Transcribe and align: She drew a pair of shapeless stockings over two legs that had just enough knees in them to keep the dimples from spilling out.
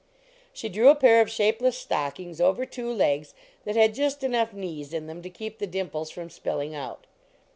She 0.51 0.67
drew 0.67 0.89
a 0.89 0.95
pair 0.95 1.21
of 1.21 1.29
shapeless 1.29 1.77
stockings 1.77 2.41
over 2.41 2.65
two 2.65 2.91
legs 2.91 3.35
that 3.65 3.75
had 3.75 3.93
just 3.93 4.23
enough 4.23 4.51
knees 4.51 4.95
in 4.95 5.05
them 5.05 5.21
to 5.21 5.29
keep 5.29 5.59
the 5.59 5.67
dimples 5.67 6.09
from 6.09 6.31
spilling 6.31 6.73
out. 6.73 7.05